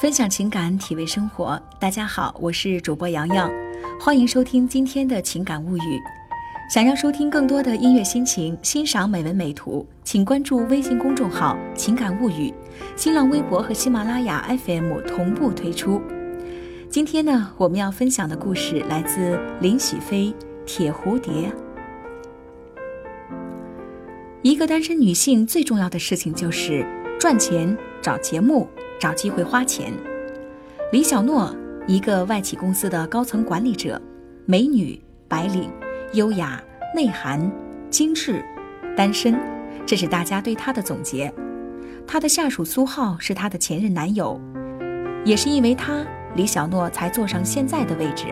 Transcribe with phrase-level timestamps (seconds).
[0.00, 1.60] 分享情感，体味生活。
[1.78, 3.52] 大家好，我是主播洋洋，
[4.00, 6.00] 欢迎收听今天的情感物语。
[6.70, 12.50] 想要收听更多的音乐心情，欣赏美文美图，请关注微信公众号“情感物语”，
[12.96, 16.00] 新浪微博和喜马拉雅 FM 同步推出。
[16.88, 20.28] 今天呢，我们要分享的故事来自林许飞
[20.64, 21.30] 《铁蝴蝶》。
[24.40, 26.86] 一个单身女性最重要的事情就是
[27.20, 28.68] 赚钱、找节目。
[29.00, 29.90] 找机会花钱。
[30.92, 33.98] 李小诺，一个外企公司的高层管理者，
[34.44, 35.70] 美女、白领、
[36.12, 36.62] 优雅、
[36.94, 37.50] 内涵、
[37.88, 38.44] 精致，
[38.94, 39.40] 单身，
[39.86, 41.32] 这是大家对她的总结。
[42.06, 44.38] 她的下属苏浩是她的前任男友，
[45.24, 46.04] 也是因为他，
[46.36, 48.26] 李小诺才坐上现在的位置。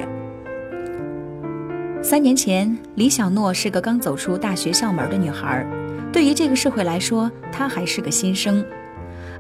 [2.03, 5.67] 三年前，李小诺是个刚走出大学校门的女孩，
[6.13, 8.63] 对于这个社会来说，她还是个新生。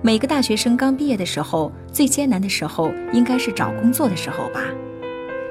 [0.01, 4.61] 每个大学生刚毕业的时候，最艰难的时候应该是找工作的时候吧。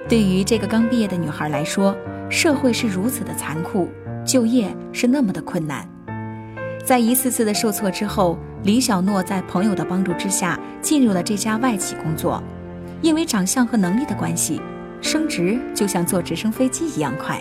[0.08, 1.94] 对于这个刚毕业的女孩来说，
[2.30, 3.90] 社会是如此的残酷，
[4.26, 5.86] 就业是那么的困难。
[6.86, 12.42] 在一次次的受挫之后，李小诺在朋友的帮助之下进入了这家外企工作。
[13.02, 14.62] 因为长相和能力的关系，
[15.02, 17.40] 升职就像坐直升飞机一样快。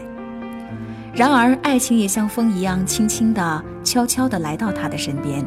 [1.15, 5.43] 然而，爱情也像风一样轻轻地、悄悄地来到他的身边。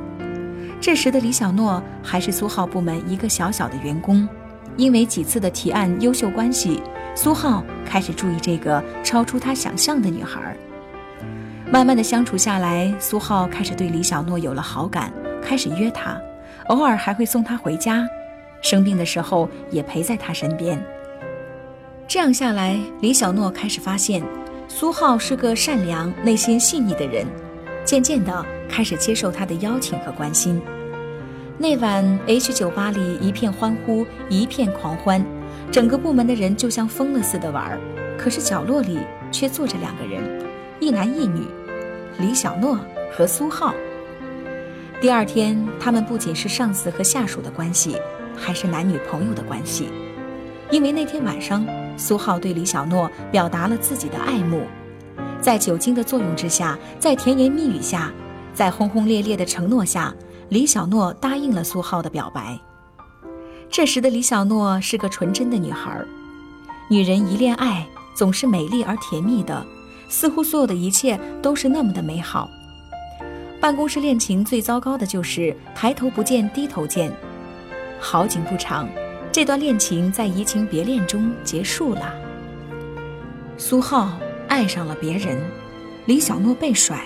[0.81, 4.27] 这时的李小诺还是苏浩部门一个小小的员工，
[4.77, 6.81] 因为几次的提案优秀关系，
[7.15, 10.55] 苏浩开始注意这个超出他想象的女孩。
[11.69, 16.17] 慢慢的相处下来，苏浩开始对李小诺有了好感，开始约她，
[16.67, 18.07] 偶尔还会送她回家，
[18.61, 20.81] 生病的时候也陪在她身边。
[22.07, 24.23] 这样下来，李小诺开始发现，
[24.67, 27.25] 苏浩是个善良、内心细腻的人。
[27.85, 30.61] 渐渐的开始接受他的邀请和关心。
[31.57, 35.25] 那晚 H 酒吧里一片欢呼，一片狂欢，
[35.69, 37.79] 整个部门的人就像疯了似的玩儿。
[38.17, 38.99] 可是角落里
[39.31, 40.21] 却坐着两个人，
[40.79, 41.41] 一男一女，
[42.19, 42.79] 李小诺
[43.11, 43.73] 和苏浩。
[45.01, 47.97] 第二天，他们不仅是上司和下属的关系，
[48.35, 49.89] 还是男女朋友的关系。
[50.69, 51.65] 因为那天晚上，
[51.97, 54.61] 苏浩对李小诺表达了自己的爱慕。
[55.41, 58.11] 在酒精的作用之下，在甜言蜜语下，
[58.59, 60.13] 在轰轰烈烈的承诺下，
[60.49, 62.59] 李小诺答应了苏浩的表白。
[63.71, 66.03] 这时的李小诺是个纯真的女孩，
[66.89, 69.65] 女人一恋爱总是美丽而甜蜜的，
[70.09, 72.49] 似乎所有的一切都是那么的美好。
[73.61, 77.09] 办公室恋情最糟糕的就是抬头不见低头见。
[77.97, 78.89] 好景不长，
[79.31, 82.13] 这段恋情在移情别恋中结束了。
[83.57, 84.11] 苏浩。
[84.49, 85.39] 爱上了别人，
[86.07, 87.05] 李小诺被甩。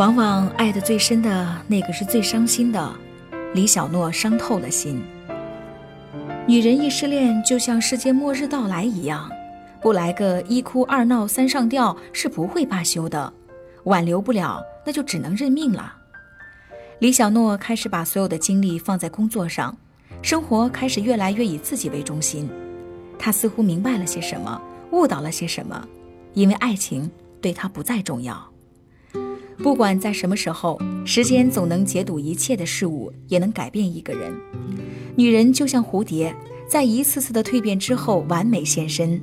[0.00, 2.90] 往往爱的最深的那个是最伤心的，
[3.52, 4.98] 李小诺伤透了心。
[6.48, 9.30] 女人一失恋，就像世界末日到来一样，
[9.78, 13.30] 不来个一哭二闹三上吊是不会罢休的，
[13.84, 15.94] 挽留不了，那就只能认命了。
[17.00, 19.76] 李小诺开始把所有的精力放在工作上，
[20.22, 22.48] 生活开始越来越以自己为中心。
[23.18, 24.58] 他似乎明白了些什么。
[24.92, 25.86] 误导了些什么？
[26.32, 27.10] 因为爱情
[27.42, 28.49] 对他不再重要。
[29.62, 34.34] 不管在什么时候，时间总能解读一切的事物，也能改变一个人。
[35.16, 36.34] 女人就像蝴蝶，
[36.66, 39.20] 在一次次的蜕变之后完美现身。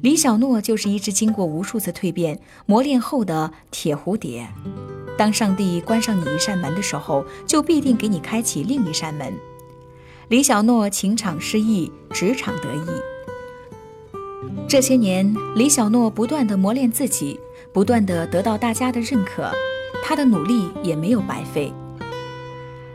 [0.00, 4.48] 李小诺就是一只经过无数次蜕变磨练后的铁蝴蝶。
[5.18, 9.30] 当上帝关上你一扇门的时候，就必定给你开启另一扇门。
[10.28, 12.88] 李小诺情场失意，职场得意。
[14.66, 17.38] 这些年，李小诺不断的磨练自己，
[17.72, 19.50] 不断的得到大家的认可，
[20.04, 21.72] 他的努力也没有白费。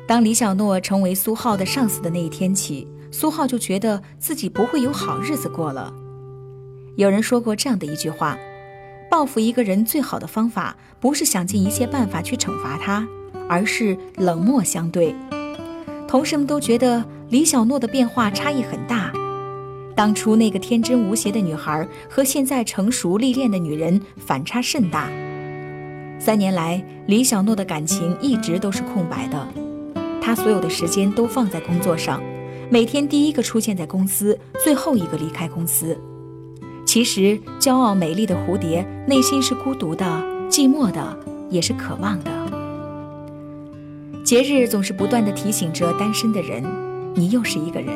[0.08, 5.94] 当李小诺成为苏浩的上司的那一天起，苏浩就觉得自己不会有好日子过了。
[6.96, 8.38] 有人说过这样的一句话：
[9.10, 13.08] 报复一个人最好的方法，不是想尽一切办法去惩罚他，
[13.50, 15.16] 而是冷漠相对。
[16.08, 19.12] 同事们都觉得李小诺的变化差异很大。
[19.96, 25.10] 当初那个天真无邪的女孩和现在成熟历练的女人反差甚大。
[26.20, 29.48] 三年来，李小诺的感情一直都是空白的，
[30.22, 32.22] 他所有的时间都放在工作上，
[32.70, 35.98] 每天第一个出现在公司，最后一个离开公司。
[36.86, 40.06] 其实，骄傲美丽的蝴蝶内心是孤独的、
[40.50, 41.18] 寂寞的，
[41.50, 42.32] 也是渴望的。
[44.24, 46.64] 节日总是不断的提醒着单身的人：
[47.18, 47.96] 你又是一个人，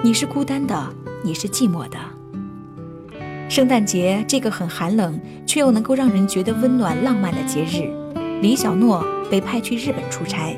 [0.00, 0.94] 你是孤单的。
[1.22, 1.98] 你是寂寞的。
[3.48, 7.92] 圣诞节这个很寒冷却又能够让人觉得温暖浪漫的节日，
[8.40, 10.56] 李小诺被派去日本出差。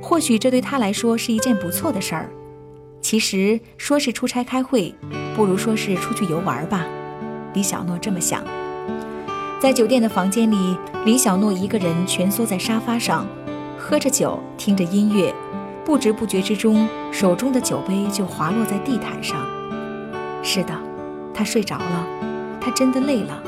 [0.00, 2.30] 或许这对他来说是一件不错的事儿。
[3.00, 4.94] 其实说是出差开会，
[5.34, 6.86] 不如说是出去游玩吧。
[7.54, 8.44] 李小诺这么想。
[9.58, 13.26] 在酒店的房间里，李小诺一个人蜷缩在沙发上，
[13.78, 15.34] 喝着酒，听着音乐，
[15.84, 19.36] 不知不觉之中，手中的酒杯就滑落在地毯上。
[20.42, 20.72] 是的，
[21.34, 22.06] 他睡着了，
[22.60, 23.42] 他真的累了。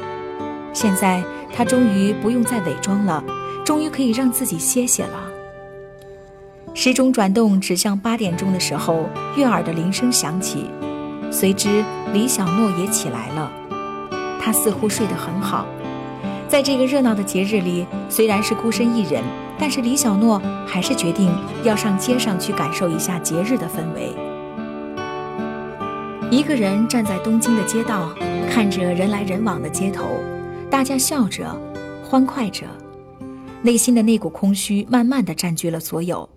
[0.72, 1.22] 现在
[1.54, 3.22] 他终于不用再伪装了，
[3.64, 5.31] 终于可以让自己歇歇了。
[6.75, 10.69] 时钟转动，指向八点钟的时候，悦耳的铃声响起，
[11.31, 13.52] 随之李小诺也起来了。
[14.40, 15.66] 他似乎睡得很好。
[16.48, 19.22] 在这个热闹的节日里，虽然是孤身一人，
[19.59, 24.12] 但是李小诺还是决定要上街上去感受一下节日的氛围。
[26.31, 28.12] 一个人站在东京的街道，
[28.51, 30.05] 看着人来人往的街头，
[30.71, 31.56] 大家笑着，
[32.03, 32.67] 欢快着，
[33.62, 36.29] 内心的那股空虚慢慢的占据了所有。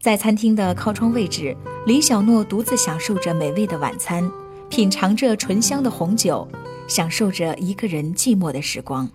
[0.00, 1.56] 在餐厅的靠窗位置，
[1.86, 4.30] 李小诺独自享受着美味的晚餐，
[4.68, 6.46] 品尝着醇香的红酒。
[6.88, 9.10] 享受着一个人寂寞的时光。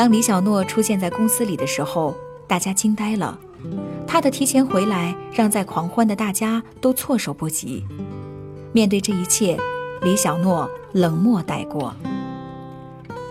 [0.00, 2.16] 当李小诺出现在公司里的时候，
[2.46, 3.38] 大家惊呆了。
[4.06, 7.84] 他的提前回来，让在狂欢的大家都措手不及。
[8.72, 9.58] 面对这一切，
[10.00, 11.94] 李小诺冷漠带过。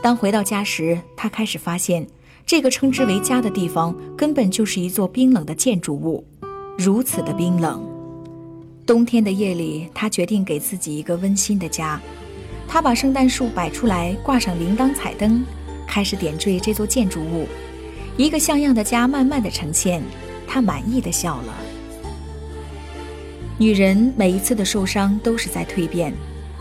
[0.03, 2.05] 当回到家时，他开始发现，
[2.45, 6.23] 这个称之为家的地方，根本就是一座冰冷的建筑物，
[6.77, 7.83] 如此的冰冷。
[8.85, 11.99] 冬天的夜里，他决定给自己一个温馨的家。
[12.67, 15.43] 他把圣诞树摆出来，挂上铃铛、彩灯，
[15.89, 17.47] 开始点缀这座建筑物。
[18.15, 20.03] 一个像样的家慢慢的呈现，
[20.47, 21.55] 他满意的笑了。
[23.57, 26.13] 女人每一次的受伤都是在蜕变，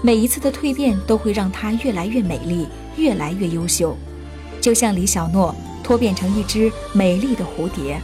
[0.03, 2.67] 每一次的蜕变都会让她越来越美丽，
[2.97, 3.95] 越来越优秀。
[4.61, 5.55] 就像李小诺
[5.85, 8.01] 脱变成一只美丽的蝴蝶。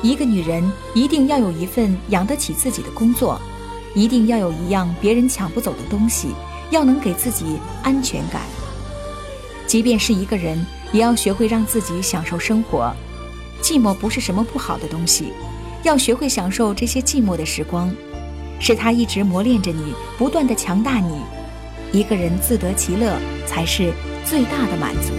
[0.00, 3.40] 一个女人一定要有一份养得起自己的工作，
[3.94, 6.28] 一定要有一样别人抢不走的东西。
[6.70, 8.40] 要能给自己安全感，
[9.72, 12.94] 即便是一个人，也要学会让自己享受生活。
[13.62, 15.32] 寂寞不是什么不好的东西，
[15.82, 17.90] 要学会享受这些寂寞的时光，
[18.60, 21.22] 是它一直磨练着你，不断的强大你。
[21.90, 23.94] 一个人自得其乐，才是
[24.26, 25.14] 最大的满足。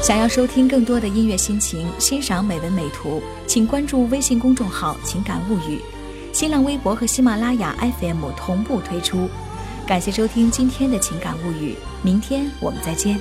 [0.00, 5.80] 想要收听更多的音乐心情，欣赏美文美图，请关注微信公众号“情感物语”，
[6.32, 9.28] 新浪微博和喜马拉雅 FM 同步推出。
[9.86, 13.18] 感谢收听今天的情感物语，明天我们再见。